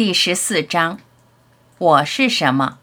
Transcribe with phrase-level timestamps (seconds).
[0.00, 0.98] 第十四章，
[1.76, 2.78] 我是什么？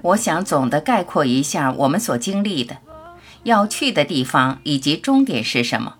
[0.00, 2.78] 我想总的概括一下我们所经历的，
[3.42, 5.96] 要去的地方以及终点是什么。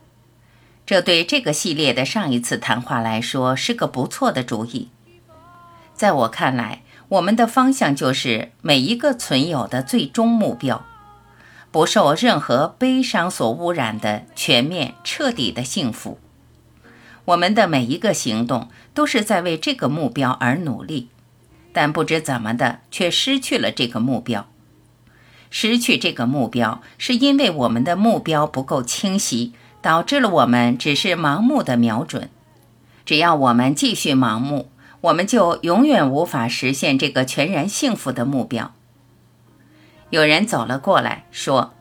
[0.87, 4.89] 这对这个系列的上一次谈话来说是个不错的主意。
[5.93, 10.87] 在我看来，我们的方向就是每一个存有的最终目标，
[11.75, 16.21] 不受任何悲伤所污染的全面彻底的幸福。
[17.25, 21.09] 我们的每一个行动都是在为这个目标而努力。
[21.73, 24.47] 但不知怎么的，却失去了这个目标。
[25.51, 32.31] 失去这个目标，是因为我们的目标不够清晰，导致了我们只是盲目的瞄准。
[33.05, 38.73] 只要我们继续盲目，我们就永远无法实现这个全然幸福的目标。
[40.15, 41.75] 有人走了过来，说：“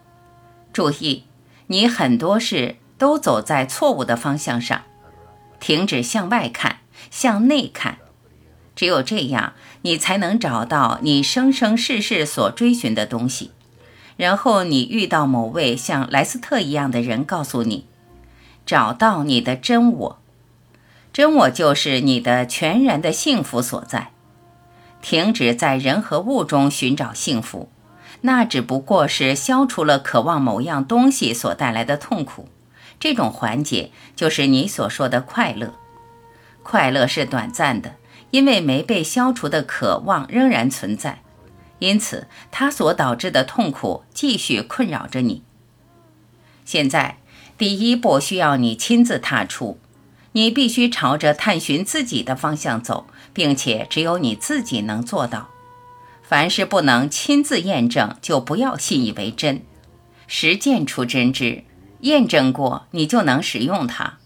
[0.73, 1.25] 注意，
[1.67, 4.81] 你很多事都走在错误的方向上。
[5.59, 6.77] 停止向外看，
[7.11, 7.99] 向内看。
[8.75, 9.53] 只有这样。”
[9.85, 13.51] 你才能找到你生生世世所追寻的东西，
[14.15, 17.85] 然后你遇到某位像莱斯特一样的人，告诉你，
[18.65, 20.19] 找到你的真我，
[21.11, 24.11] 真我就是你的全然的幸福所在。
[25.01, 27.69] 停止在人和物中寻找幸福，
[28.23, 32.49] 那只不过是消除了渴望某样东西所带来的痛苦。
[32.99, 35.75] 这种缓解就是你所说的快乐。
[36.63, 37.95] 快乐是短暂的。
[38.33, 41.21] 因为没被消除的渴望仍然存在，
[41.77, 45.43] 因此它所导致的痛苦继续困扰着你。
[46.65, 47.17] 现在，
[47.59, 49.77] 第一步需要你亲自踏出，
[50.31, 55.49] 你必须朝着探寻自己的方向走，并且只有你自己能做到。
[56.33, 59.61] 凡是不能亲自验证，就不要信以为真。
[60.25, 61.63] 实践出真知，
[61.99, 64.17] 验证过，你就能使用它。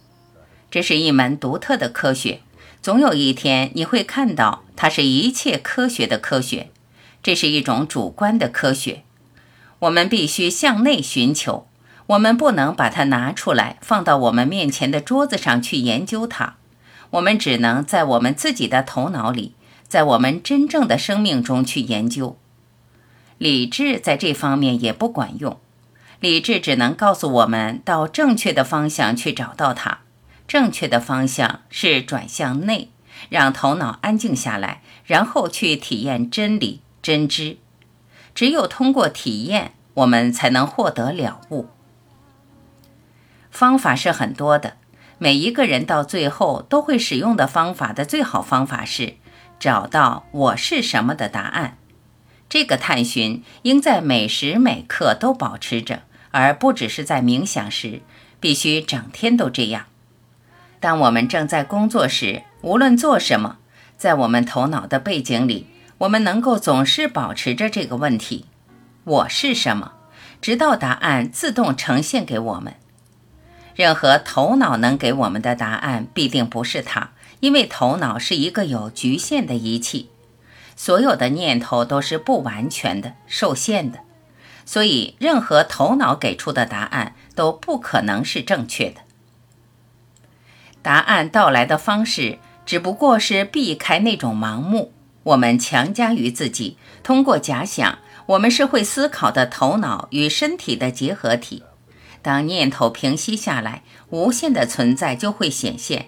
[0.72, 2.40] 这是一门独特的科学。
[2.82, 6.70] 总有一天你会看到，它是一切科学的科学。
[7.22, 9.04] 这是一种主观的科学。
[9.80, 11.68] 我们必须向内寻求，
[12.06, 16.56] 我们不能把它拿出来放到我们面前的桌子上去研究它。
[17.10, 19.56] 我们只能在我们自己的头脑里，
[19.88, 22.38] 在我们真正的生命中去研究。
[23.38, 25.60] 理智在这方面也不管用，
[26.20, 30.00] 理智只能告诉我们到正确的方向去找到它。
[30.48, 32.90] 正确的方向是转向内，
[33.30, 37.58] 让头脑安静下来，然后去体验真理、真知。
[38.34, 41.68] 只有通过体验，我们才能获得了悟。
[43.52, 44.78] 方法是很多的，
[45.18, 49.16] 每一个人到最后都会使用的方法的最好方法是
[49.60, 51.78] 找到“我是什么”的答案。
[52.50, 58.02] 这个探寻应在每时每刻都保持着，而不只是在冥想时，
[58.40, 59.86] 必须整天都这样。
[60.80, 63.58] 当我们正在工作时，无论做什么，
[63.98, 68.46] 在我们头脑的背景里，我们能够总是保持着这个问题：
[69.04, 69.94] 我是什么？
[70.40, 72.76] 直到答案自动呈现给我们。
[73.76, 80.10] 任何头脑能给我们的答案，必定不是它，因为头脑是一个有局限的仪器，
[80.76, 84.00] 所有的念头都是不完全的、受限的，
[84.66, 89.02] 所以任何头脑给出的答案都不可能是正确的。
[90.82, 94.94] 答案到来的方式只不过是避开那种盲目。
[95.24, 101.64] 我们强加于自己，通过假想，我们是会思考的头脑与身体的结合体。
[102.22, 106.08] 当念头平息下来，无限的存在就会显现。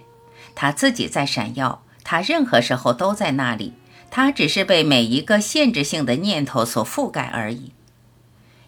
[0.54, 3.74] 它自己在闪耀，它任何时候都在那里。
[4.10, 7.72] 它只是被每一个限制性的念头所覆盖而已。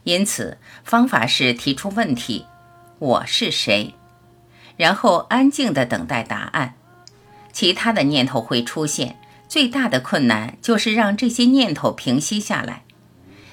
[0.04, 2.46] 因此，方法是提出问题：
[2.98, 3.94] 我是谁？
[4.76, 6.74] 然后安静地等待答案，
[7.52, 9.18] 其他的念头会出现。
[9.48, 12.84] 最大的困难就是让这些念头平息下来。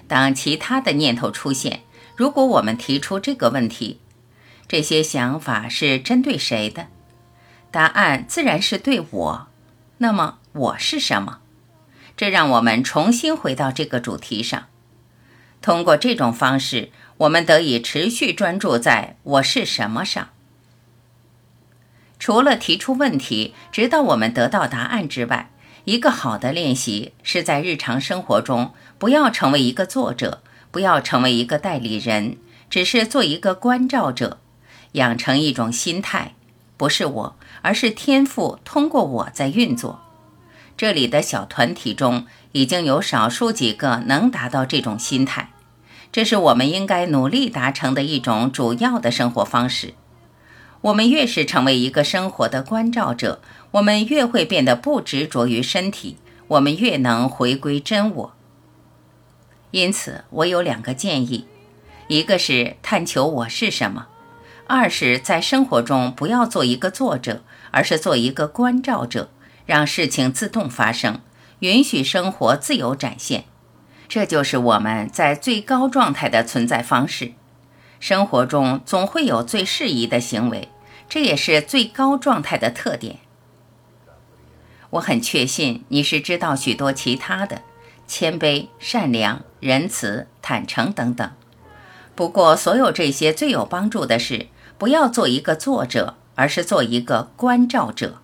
[0.07, 1.81] 当其他的念头出现，
[2.15, 3.99] 如果我们提出这个问题：
[4.67, 6.87] 这些想法是针对谁的？
[7.71, 9.47] 答案自然是对我。
[9.99, 11.39] 那么我是什么？
[12.15, 14.67] 这让我们重新回到这个主题上。
[15.61, 20.29] 通过这种方式，我们得以持续专注在我是什么上。
[22.17, 25.51] 除了提出问题，直到我们得到答案之外，
[25.85, 32.37] 一个好的练习是在日常生活中不要成为一个作者，不要成为一个代理人，
[32.69, 34.39] 只是做一个关照者，
[34.93, 36.35] 养成一种心态，
[36.79, 39.99] 不是我，而是天赋通过我在运作。
[40.77, 45.51] 这里的小团体中已经有少数几个能达到这种心态，
[46.09, 49.93] 这是我们应该努力达成的一种主要的生活方式。
[50.79, 53.41] 我们越是成为一个生活的关照者，
[53.71, 56.15] 我们越会变得不执着于身体，
[56.47, 58.33] 我们越能回归真我。
[59.71, 61.45] 因此，我有两个建议：
[62.07, 64.03] 一个是探求我是什么；
[64.69, 69.31] 二是在生活中不要做一个作者，而是做一个关照者，
[69.65, 71.21] 让事情自动发生，
[71.61, 73.45] 允许生活自由展现。
[74.07, 77.31] 这就是我们在最高状态的存在方式。
[77.99, 80.69] 生活中总会有最适宜的行为，
[81.09, 83.17] 这也是最高状态的特点。
[84.91, 87.63] 我很确信你是知道许多其他的，
[88.07, 91.27] 谦卑、善良、仁慈、坦诚等等。
[92.13, 94.47] 不过，所有这些最有帮助的是，
[94.79, 98.15] 不要做一个作者，而是做一个关照者。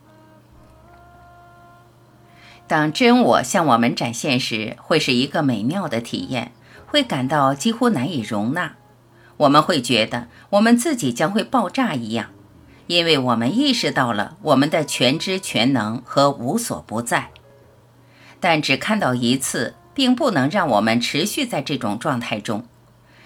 [2.65, 6.53] 当真我向我们展现时，会是一个美妙的体验，
[6.87, 8.75] 会感到几乎难以容纳。
[9.37, 12.29] 我们会觉得我们自己将会爆炸一样，
[12.87, 17.31] 因为我们意识到了我们的全知全能和无所不在。
[18.39, 22.65] 但只看到一次，并不能让我们持续在这种状态中。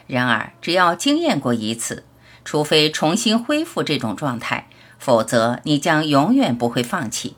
[0.07, 2.03] 然而，只要经验过一次，
[2.43, 7.35] 除非重新恢复这种状态，否则你将永远不会放弃。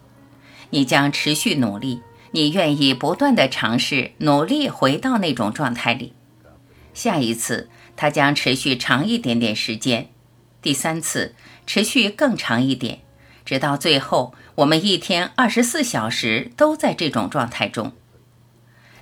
[0.70, 2.02] 你将持续努力，
[2.32, 6.14] 你愿意不断的尝试，努力回到那种状态里。
[6.94, 10.06] 下一次，它将持续长一点点时间；
[10.62, 13.00] 第三次，持续更长一点，
[13.44, 17.94] 直到最后，我们一天二十四小时都在这种状态中。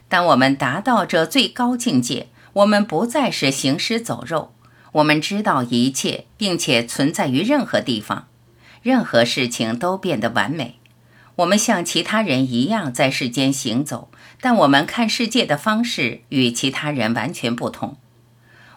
[0.07, 4.53] 当我们达到这最高境界，我们不再是行尸走肉，
[4.93, 8.27] 我们知道一切，并且存在于任何地方，
[8.81, 10.75] 任何事情都变得完美。
[11.37, 14.09] 我们像其他人一样在世间行走，
[14.41, 17.97] 但我们看世界的方式与其他人完全不同。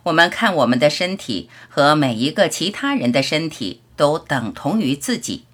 [0.05, 5.45] 我们看我们的身体和每一个其他人的身体都等同于自己。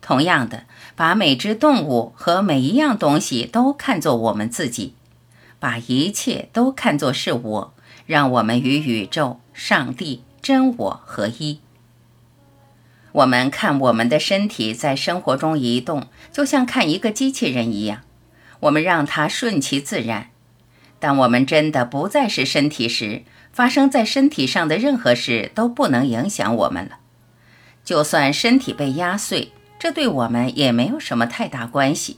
[0.00, 0.64] 同样的，
[0.94, 4.94] 把每只动物和每一样东西都看作我们自己，
[5.58, 7.74] 把一切都看作是我，
[8.08, 11.60] 让我们与宇宙、上帝、真我合一。
[13.12, 18.00] 我们看我们的身体在生活中移动，就像看一个机器人一样。
[18.60, 20.30] 我们让它顺其自然。
[20.98, 27.00] 当我们真的不再是身体时，发生在身体上的任何事都不能影响我们了。
[27.84, 32.16] 就算身体被压碎，这对我们也没有什么太大关系，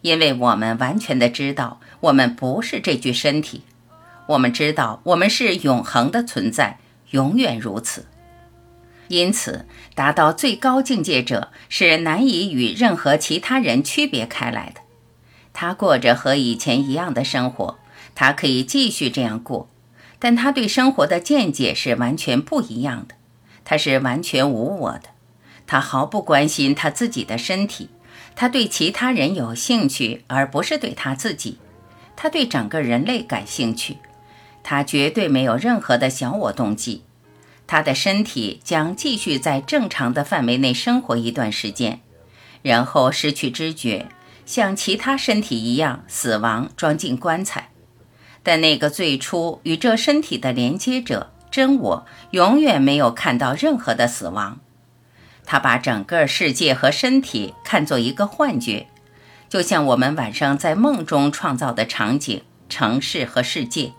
[0.00, 3.64] 因为我们完全的知道我们不是这具身体。
[4.28, 6.78] 我们知道我们是永恒的存在，
[7.10, 8.06] 永远如此。
[9.08, 14.80] 因此，达到最高境界者是难以与任何其他人区别开来的。
[15.52, 17.78] 他过着和以前一样的生活，
[18.14, 19.68] 他可以继续这样过，
[20.18, 23.14] 但他对生活的见解是完全不一样的。
[23.64, 25.10] 他是完全无我的，
[25.66, 27.90] 他毫不关心他自己的身体，
[28.34, 31.58] 他对其他人有兴趣，而不是对他自己。
[32.16, 33.98] 他对整个人类感兴趣，
[34.68, 37.04] 他绝对没有任何的小我动机。
[37.68, 42.00] 他的身体将继续在正常的范围内生活一段时间，
[42.62, 44.08] 然后失去知觉，
[44.44, 47.70] 像其他身体一样死亡，装进棺材。
[48.42, 54.58] 但那个最初与这身体的连接者真我，永远没有看到任何的死亡。
[55.44, 58.88] 他把整个世界和身体看作一个幻觉，
[59.48, 63.92] 就像我们晚上在梦中创造的场景、城市和世界。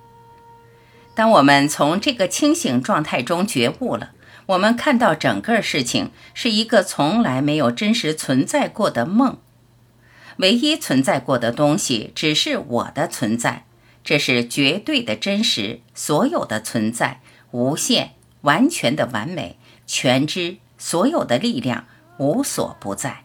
[1.17, 4.11] 当我们从这个清醒状态中觉悟了，
[4.45, 9.39] 我们看到整个事情是一个从来没有真实存在过的梦。
[10.35, 13.65] 唯一存在过的东西只是我的存在，
[14.03, 17.19] 这是绝对的真实，所有的存在
[17.49, 19.57] 无限、完全的完美、
[19.87, 21.87] 全知，所有的力量
[22.19, 23.23] 无所不在。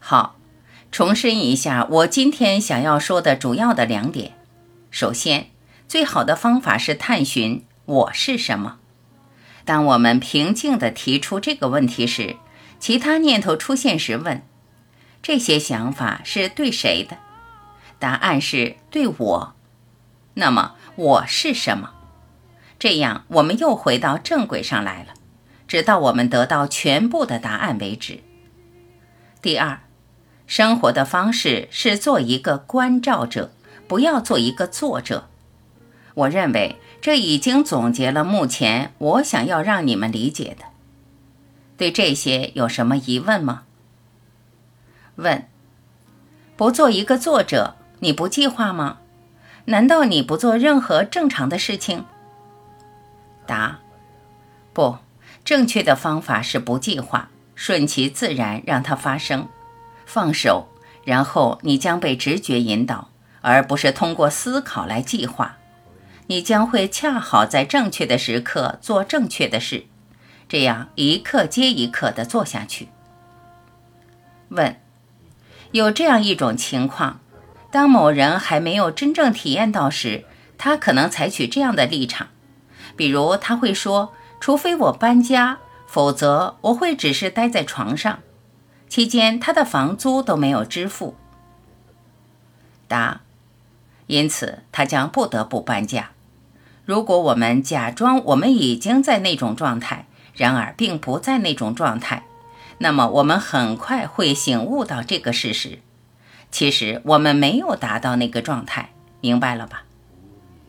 [0.00, 0.34] 好，
[0.90, 4.32] 重申一下我今天想要说的主要的两点。
[4.90, 5.50] 首先，
[5.86, 8.78] 最好的方法是探寻我是什么。
[9.64, 12.36] 当我们平静地提出这个问题时，
[12.80, 14.42] 其他念头出现时问：
[15.22, 17.18] 这些想法是对谁的？
[18.00, 19.54] 答案是对我。
[20.34, 21.90] 那么我是什么？
[22.78, 25.14] 这样我们又回到正轨上来了，
[25.68, 28.24] 直到我们得到全部的答案为止。
[29.40, 29.80] 第二，
[30.46, 33.52] 生活的方式是做一个关照者。
[33.90, 35.26] 不要做一个作者。
[36.14, 40.66] 我认为这已经总结了目前我想要让你们理解的。
[41.76, 43.64] 对这些有什么疑问吗？
[45.16, 45.44] 问：
[46.56, 48.98] 不做一个作者，你不计划吗？
[49.64, 52.04] 难道你不做任何正常的事情？
[53.44, 53.80] 答：
[54.72, 54.98] 不，
[55.44, 59.48] 正确的方法是不计划，顺其自然，让它发生，
[60.06, 60.68] 放手，
[61.02, 63.09] 然后你将被直觉引导，
[63.40, 65.56] 而不是通过思考来计划。
[66.26, 69.86] 你将会恰好在正确的时刻做正确的事，
[70.48, 72.88] 这样一刻接一刻地做下去。
[74.50, 74.76] 问：
[75.72, 77.20] 有这样一种情况，
[77.70, 80.24] 当某人还没有真正体验到时，
[80.56, 82.28] 他可能采取这样的立场，
[82.96, 88.20] 比如他会说：“除非我搬家，否则我会只是待在床上。”
[88.88, 91.16] 期间他的房租都没有支付。
[92.88, 93.20] 答：
[94.10, 96.10] 因此他将不得不搬家。
[96.84, 102.24] 如果我们假装我们已经在那种状态，然而并不在那种状态，
[102.78, 105.78] 那么我们很快会醒悟到这个事实：
[106.50, 108.90] 其实我们没有达到那个状态，
[109.20, 109.84] 明白了吧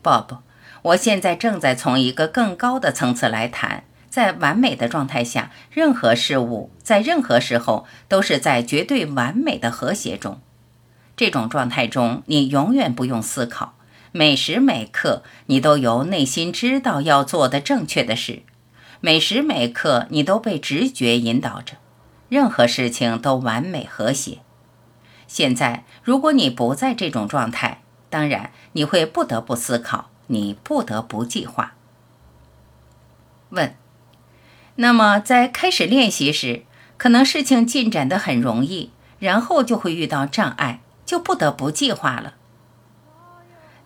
[0.04, 0.38] ，Bob？
[0.82, 10.40] 我现在正在从一个更高的层次来谈，在完美的状态下，任何事物在任何时候都是在绝对完美的和谐中。
[11.22, 13.74] 这种状态中，你永远不用思考。
[14.10, 18.42] 每时每刻，你都由内心知道要做的正确的事；
[19.00, 21.74] 每时每刻，你都被直觉引导着，
[22.28, 24.38] 任何事情都完美和谐。
[25.28, 31.74] 现在，如果你不在这种状态，当然你会不得不思考，你不得不计划。
[33.50, 33.76] 问：
[34.74, 36.64] 那么在开始练习时，
[36.96, 42.34] 可能事情进展得很容易，然后就会遇到障碍，就不得不计划了。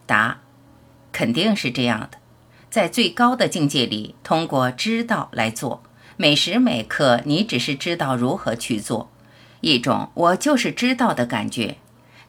[0.07, 0.39] 答：
[1.13, 2.19] 肯定是这样的。
[2.71, 5.83] 在最高的境界里，通过知道来做，
[6.17, 9.11] 每时每刻你只是知道如何去做，
[9.61, 11.79] 一种我就是知道的感觉。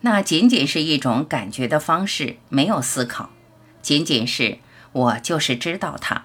[0.01, 3.29] 那仅仅是一种感觉的方式，没有思考，
[3.81, 4.59] 仅仅是
[4.93, 6.23] 我就是知道它。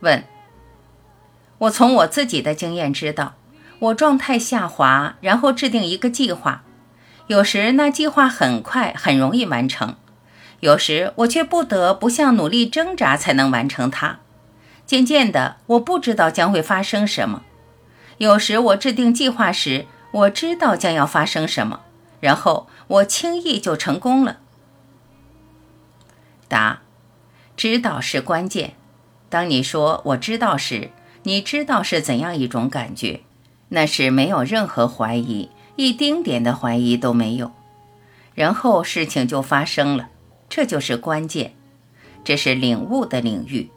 [0.00, 0.24] 问：
[1.58, 3.36] 我从我自己的经验知道，
[3.78, 6.64] 我状态下滑，然后制定一个计划。
[7.30, 9.94] 有时那计划很快很容易完成，
[10.58, 14.18] 有时我却不得不向努力挣扎才能完成它。
[14.84, 17.44] 渐渐的，我不知道将会发生什么。
[18.18, 21.82] 有时我制定计划时，我知道将要发生什么，
[22.18, 24.38] 然后我轻易就成功了。
[26.48, 26.80] 答：
[27.56, 28.74] 知道是关键。
[29.28, 30.90] 当你说我知道时，
[31.22, 33.20] 你知道是怎样一种感觉？
[33.68, 35.48] 那是没有任何怀疑。
[35.80, 37.52] 一丁点的怀疑都没有，
[38.34, 40.10] 然后事情就发生了，
[40.46, 41.54] 这就是关键，
[42.22, 43.70] 这是领悟的领域。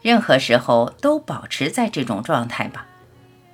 [0.00, 2.86] 任何时候都保持在这种状态吧，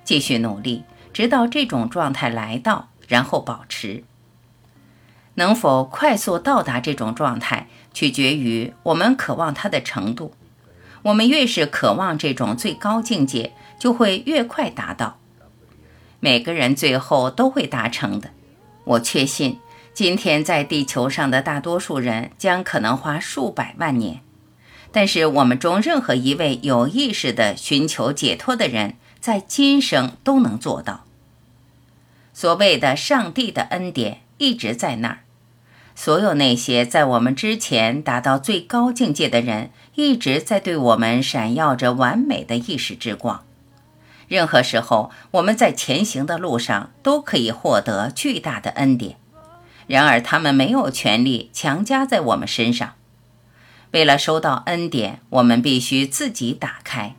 [0.05, 4.05] 继续努力，直到这种状态来到，然后保持。
[5.33, 10.33] 能否快速到达这种状态，取决于我们渴望它的程度。
[11.01, 15.19] 我们越是渴望这种最高境界，就会越快达到。
[16.25, 18.31] 每个人最后都会达成的，
[18.83, 19.59] 我确信，
[19.93, 24.21] 今天在地球上的大多数人将可能花数百万年，
[24.91, 31.05] 但是我们中任何一位有意识的寻求解脱的人，在今生都能做到。
[32.33, 35.19] 所谓的上帝的恩典一直在那儿，
[35.93, 43.44] 所有那些在我们之前达到最高境界的人，一直在对我们闪耀着完美的意识之光。
[44.27, 49.17] 任何时候，我们在前行的路上都可以获得巨大的恩典。
[49.87, 52.93] 然而，他们没有权利强加在我们身上。
[53.91, 57.15] 为了收到恩典，我们必须自己打开。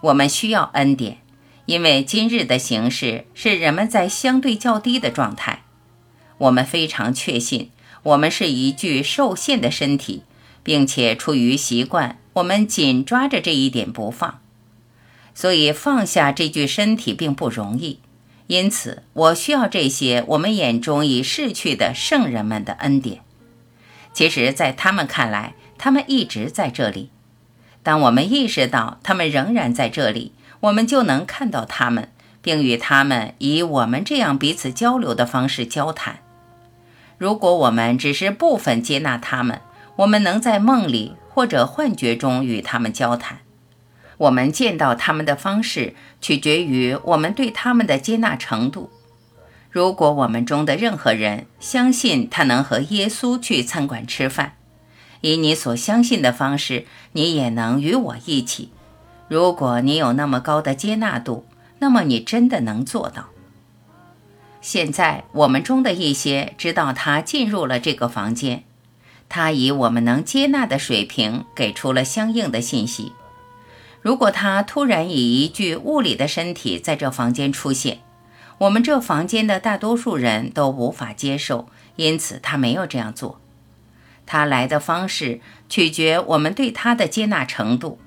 [0.00, 1.18] 我们需要恩典，
[1.66, 5.62] 因为今日的形式是人们在相对较低的状态。
[6.38, 7.70] 我们非常确信，
[8.02, 10.24] 我们是一具受限的身体，
[10.64, 14.40] 并且出于习惯，我们紧抓着这一点不放。
[15.34, 18.00] 所以放下这具身体并不容易，
[18.46, 23.20] 因此我需要这些我们眼中已逝去的圣人们的恩典。
[24.12, 27.10] 其实，在他们看来，他们一直在这里。
[27.82, 32.10] 当我们意识到他们仍然在这里，我们就能看到他们，
[32.40, 36.18] 并与他们以我们这样彼此交流的方式交谈。
[37.18, 39.60] 如果我们只是部分接纳他们，
[39.96, 43.38] 我们能在梦里或者幻觉中与他们交谈。
[44.18, 48.90] 我们见到他们的方式取决于我们对他们的接纳程度。
[49.70, 54.52] 如果我们中的任何人相信他能和耶稣去餐馆吃饭，
[55.22, 58.70] 以你所相信的方式，你也能与我一起。
[59.28, 61.46] 如果你有那么高的接纳度，
[61.78, 63.30] 那么你真的能做到。
[64.60, 68.64] 现在我们中的一些知道他进入了这个房间，
[69.28, 73.12] 他以我们能接纳的水平给出了相应的信息。
[74.02, 78.00] 如果他突然以一具物理的身体在这房间出现，
[78.58, 83.40] 我们这房间的大多数人都无法接受，因此他没有这样做。
[84.26, 87.98] 他来的方式取决我们对他的接纳程度。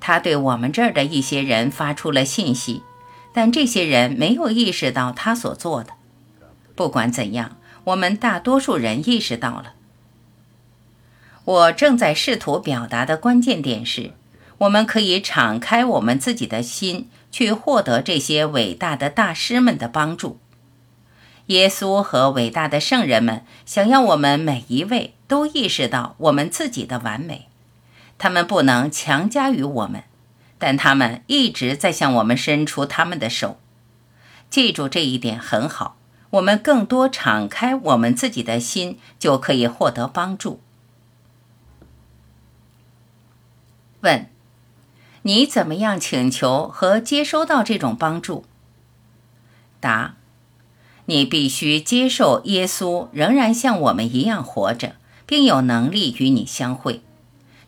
[0.00, 2.82] 他对我们这儿的一些人发出了信息，
[3.32, 5.92] 但这些人没有意识到他所做的。
[6.74, 9.74] 不管怎样，我们大多数人意识到了。
[11.44, 14.12] 我正在试图表达的关键点是，
[14.58, 20.38] 我们可以敞开我们自己的心，去获得这些伟大的大师们的帮助。
[21.46, 27.48] 耶稣和伟大的圣人们想要我们每一位都意识到我们自己的完美。
[28.16, 30.04] 他们不能强加于我们，
[30.58, 33.58] 但他们一直在向我们伸出他们的手。
[34.48, 35.96] 记住这一点很好。
[36.30, 40.60] 我们更多敞开我们自己的心，就可以获得帮助。
[44.00, 44.28] 问：
[45.26, 48.44] 你怎么样请求和接收到这种帮助？
[49.80, 50.16] 答：
[51.06, 57.02] 你必须接受耶稣仍然像我们一样活着，并有能力与你相会。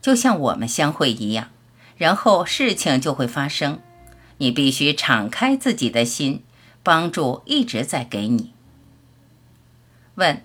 [0.02, 1.48] 就像我们相会一样，
[1.96, 3.80] 然后事情就会发生。
[4.36, 6.44] 你必须敞开自己的心，
[6.82, 8.52] 帮助一直在给你。
[10.16, 10.44] 问：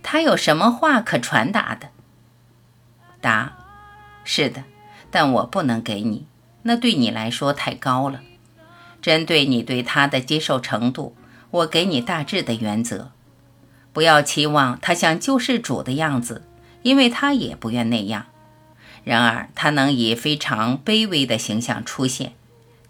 [0.00, 1.88] 他有什么话可传达的？
[3.20, 3.56] 答：
[4.24, 4.62] 是的，
[5.10, 6.26] 但我不能给你，
[6.62, 8.20] 那对你来说太高了。
[9.02, 11.16] 针对你对他的接受程度，
[11.50, 13.10] 我给你大致的原则：
[13.92, 16.46] 不要期望他像救世主的样子，
[16.82, 18.26] 因为他也不愿那样。
[19.02, 22.34] 然而，他能以非常卑微的形象出现，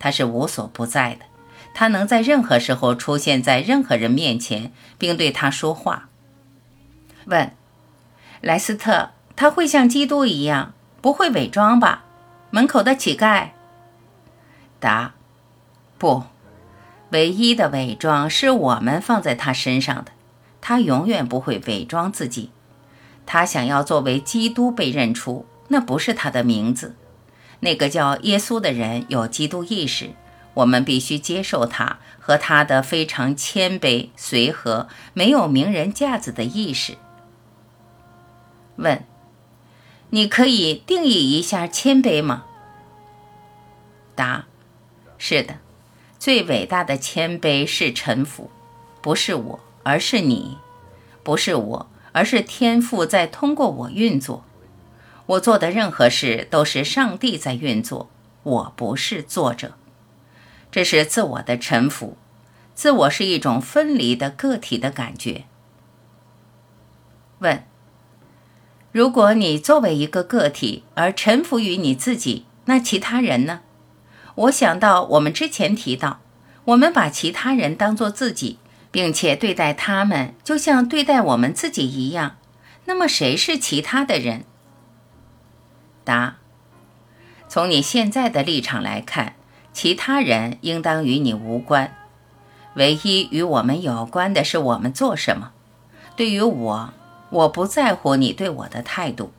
[0.01, 1.25] 他是无所不在的，
[1.73, 6.09] 他能在任何时候出现在任何人面前，并对他说话。
[7.27, 7.53] 问，
[8.41, 12.05] 莱斯特，他会像基督一样，不会伪装吧？
[12.51, 13.51] 门口的乞丐。
[14.79, 15.15] 答，
[15.99, 16.25] 不，
[17.11, 20.13] 唯一的伪装是我们放在他身上的，
[20.61, 22.51] 他永远不会伪装自己，
[23.27, 25.47] 他想要作为基督被认出。
[25.69, 26.97] 那不是他的名字。
[27.61, 30.11] 那个叫耶稣的人有基督意识，
[30.55, 36.97] 我们必须接受他和他的非常谦卑、随和、没有名人架子的意识。
[38.77, 39.05] 问：
[40.11, 42.45] 你可以定义一下谦卑吗？
[44.15, 44.47] 答：
[45.19, 45.59] 是的，
[46.19, 48.51] 最伟大的谦卑是臣服，
[49.01, 50.59] 不是我，而是你；
[51.23, 54.45] 不是我，而是天赋在通过我运作。
[55.27, 58.11] 我做的任何事都是上帝在运作，
[58.43, 59.75] 我不是作者。
[60.73, 62.17] 这是自我的臣服，
[62.75, 65.45] 自我是一种分离的个体的感觉。
[67.39, 67.65] 问：
[68.93, 73.61] 如果你作为一个个体而臣服于你自己，那其他人呢？
[74.35, 76.21] 我想到我们之前提到，
[76.65, 78.59] 我们把其他人当作自己，
[78.91, 82.37] 并且对待他们就像对待我们自己一样。
[82.87, 84.45] 那么谁是其他的人？
[86.03, 86.39] 答：
[87.49, 89.35] 从你现在的立场来看，
[89.73, 91.97] 其他人应当与你无关。
[92.75, 95.53] 唯一与我们有关的是我们做什么。
[96.17, 96.93] 对于我，
[97.31, 99.33] 我不在乎你对我的态度。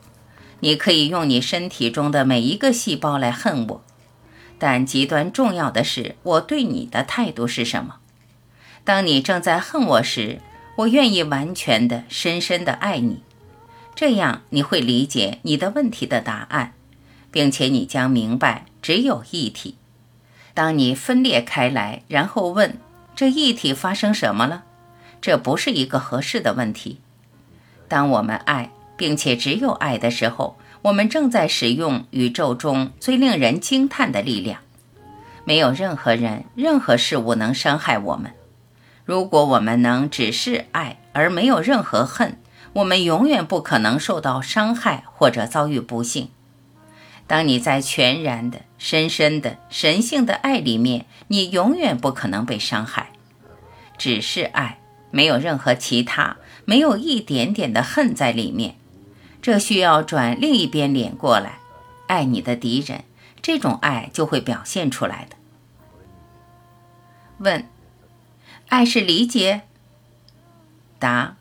[0.61, 3.83] 你可以用你身体中的每一个细胞来恨我，
[4.59, 7.95] 但极端重要的是我对你的态度是什么。
[8.83, 10.39] 当你正在恨我时，
[10.75, 13.21] 我愿意完全的、深深的爱你。
[13.95, 16.73] 这样你会理解你的问题的答案，
[17.31, 19.75] 并且你将明白只有一体。
[20.53, 22.77] 当你分裂开来，然后问
[23.15, 24.63] 这一体发生什么了，
[25.19, 26.99] 这不是一个合适的问题。
[27.91, 34.61] 当我们爱，并且只有爱的时候，我们正在使用宇宙中最令人惊叹的力量。
[35.43, 38.31] 没有任何人、任何事物能伤害我们。
[39.03, 42.37] 如果我们能只是爱，而没有任何恨。
[42.71, 46.29] 我们永远不可能受到伤害或者遭遇不幸。
[47.27, 53.11] 当你在全然的、深深的、神性的爱里面，你永远不可能被伤害。
[53.97, 54.77] 只是爱，
[55.11, 58.75] 没有任何其他，没有一点点的恨在里面。
[59.41, 61.59] 这需要转另一边脸过来，
[62.07, 63.03] 爱你的敌人，
[63.41, 65.35] 这种爱就会表现出来的。
[67.39, 67.67] 问：
[68.69, 69.61] 爱是理解？
[70.99, 71.37] 答。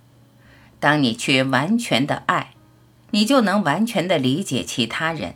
[0.79, 2.55] 当你去完全的爱，
[3.11, 5.35] 你就能完全的理解其他人。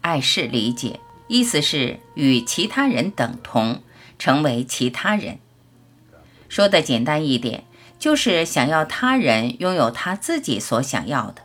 [0.00, 3.82] 爱是理解，意思是与其他人等同，
[4.16, 5.40] 成为其他人。
[6.48, 7.64] 说的简单一点，
[7.98, 11.42] 就是想要他人拥有他自己所想要的，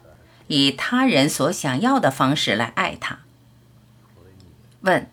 [0.47, 3.19] 以他人所想要的方式来爱他。
[4.81, 5.09] 问：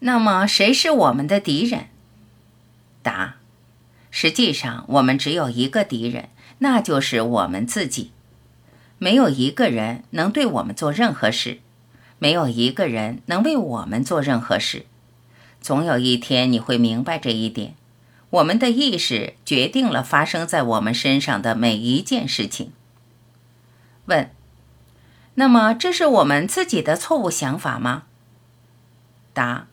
[0.00, 1.86] 那么谁是我们的敌人？
[3.02, 3.36] 答：
[4.10, 8.12] 实际上，我们只有一个敌人，那就是我们自己。
[8.98, 11.60] 没有一个人能对我们做任何事，
[12.18, 14.84] 没有一个人能为我们做任何事。
[15.62, 17.74] 总有一天你会明白这一点。
[18.30, 22.72] 我们的意识决定了发生在我们身上的每一件事情。
[24.06, 24.30] 问：
[25.34, 28.04] 那么这是我们自己的错误想法吗？
[29.32, 29.66] 答：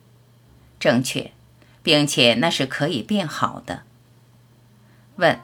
[0.80, 1.32] 正确，
[1.84, 3.84] 并且那是可以变好的。
[5.18, 5.40] 问：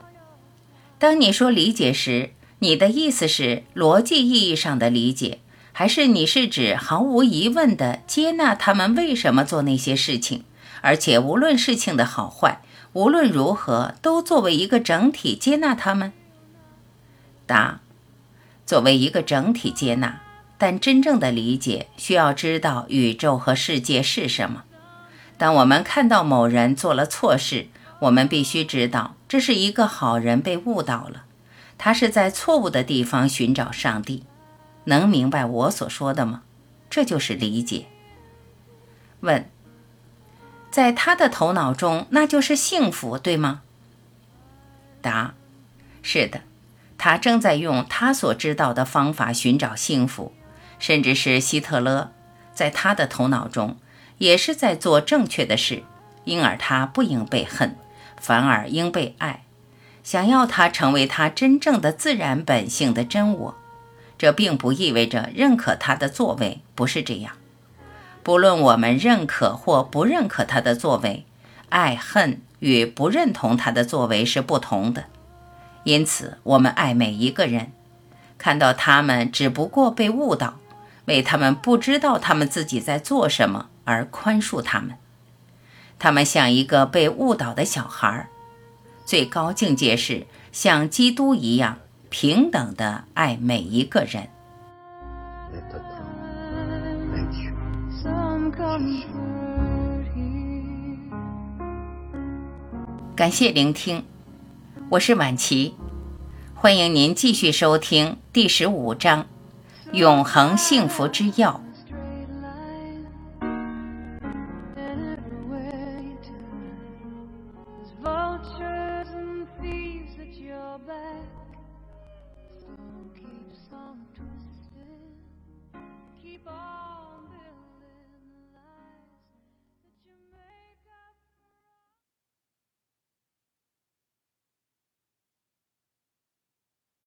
[0.97, 5.39] 当你说理解时，你的意思是逻辑意义上的理解，
[5.71, 10.45] 还是你是指毫无疑问的接纳他们为什么做那些事情，
[10.81, 12.61] 而且无论事情的好坏？
[12.93, 16.13] 无论如何，都作为一个整体接纳他们。
[17.45, 17.81] 答：
[18.65, 20.21] 作为一个整体接纳，
[20.57, 24.63] 但真正的理解需要知道宇宙和世界是什么。
[25.37, 27.67] 当我们看到某人做了错事，
[27.99, 31.25] 我们必须知道这是一个好人被误导了，
[31.77, 34.23] 他是在错误的地方寻找上帝。
[34.85, 36.43] 能明白我所说的吗？
[36.89, 37.87] 这就是理解。
[39.21, 39.49] 问。
[40.73, 43.61] 在他的头脑中，那就是幸福，对吗？
[45.03, 45.35] 答：
[46.01, 46.41] 是的，
[46.97, 50.33] 他正在用他所知道的方法寻找幸福，
[50.79, 52.09] 甚至是希特勒，
[52.55, 53.77] 在他的头脑中
[54.17, 55.83] 也是在做正确的事，
[56.23, 57.75] 因而他不应被恨，
[58.19, 59.43] 反而应被爱，
[60.03, 63.55] 想要他成为他真正的自然本性的真我。
[64.17, 67.35] 这并不意味着认可他的作为，不是这样。
[68.23, 71.25] 不论我们认可或不认可他的作为，
[71.69, 75.05] 爱恨与不认同他的作为是不同的。
[75.83, 77.73] 因此，我们爱每一个人，
[78.37, 80.55] 看到他们只不过被误导，
[81.05, 84.95] 为他们不知道他们自己在做什么而宽恕他们。
[85.99, 88.29] 他们像一个被误导的小孩。
[89.05, 94.29] 最高境界是像基督一样平等地爱每一个人。
[103.15, 104.03] 感谢聆听，
[104.89, 105.73] 我是晚琪，
[106.53, 109.23] 欢迎您继续收听第十五章
[109.91, 111.61] 《永恒幸福之药》。